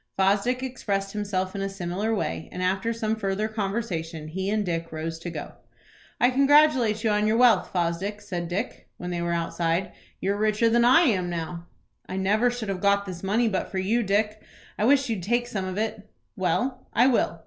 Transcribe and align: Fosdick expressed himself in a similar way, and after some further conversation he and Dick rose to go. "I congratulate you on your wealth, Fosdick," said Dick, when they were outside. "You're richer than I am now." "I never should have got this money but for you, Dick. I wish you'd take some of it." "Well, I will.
Fosdick 0.17 0.63
expressed 0.63 1.13
himself 1.13 1.55
in 1.55 1.61
a 1.61 1.69
similar 1.69 2.11
way, 2.11 2.49
and 2.51 2.63
after 2.63 2.91
some 2.91 3.15
further 3.15 3.47
conversation 3.47 4.29
he 4.29 4.49
and 4.49 4.65
Dick 4.65 4.91
rose 4.91 5.19
to 5.19 5.29
go. 5.29 5.51
"I 6.19 6.31
congratulate 6.31 7.03
you 7.03 7.11
on 7.11 7.27
your 7.27 7.37
wealth, 7.37 7.69
Fosdick," 7.71 8.19
said 8.19 8.47
Dick, 8.47 8.89
when 8.97 9.11
they 9.11 9.21
were 9.21 9.31
outside. 9.31 9.91
"You're 10.19 10.37
richer 10.37 10.71
than 10.71 10.83
I 10.85 11.01
am 11.01 11.29
now." 11.29 11.67
"I 12.09 12.15
never 12.17 12.49
should 12.49 12.69
have 12.69 12.81
got 12.81 13.05
this 13.05 13.21
money 13.21 13.47
but 13.47 13.69
for 13.69 13.77
you, 13.77 14.01
Dick. 14.01 14.41
I 14.75 14.85
wish 14.85 15.07
you'd 15.07 15.21
take 15.21 15.45
some 15.45 15.65
of 15.65 15.77
it." 15.77 16.09
"Well, 16.35 16.87
I 16.93 17.05
will. 17.05 17.39